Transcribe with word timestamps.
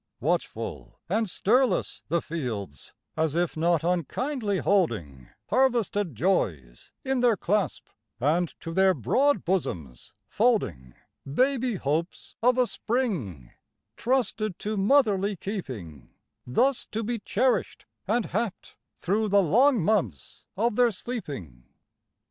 Watchful 0.19 0.99
and 1.09 1.27
stirless 1.29 2.01
the 2.07 2.23
fields 2.23 2.91
as 3.15 3.35
if 3.35 3.55
not 3.55 3.83
unkindly 3.83 4.57
hold 4.57 4.91
ing 4.91 5.29
Harvested 5.49 6.15
joys 6.15 6.91
in 7.05 7.19
their 7.19 7.37
clasp, 7.37 7.85
and 8.19 8.51
to 8.61 8.73
their 8.73 8.95
broad 8.95 9.45
bos 9.45 9.67
oms 9.67 10.11
folding 10.27 10.95
Baby 11.31 11.75
hopes 11.75 12.35
of 12.41 12.57
a 12.57 12.65
Spring, 12.65 13.51
trusted 13.95 14.57
to 14.57 14.75
motherly 14.75 15.35
keeping, 15.35 16.09
Thus 16.47 16.87
to 16.87 17.03
be 17.03 17.19
cherished 17.19 17.85
and 18.07 18.25
happed 18.25 18.73
through 18.95 19.27
the 19.29 19.43
long 19.43 19.83
months 19.83 20.47
of 20.57 20.77
their 20.77 20.89
sleeping. 20.89 21.65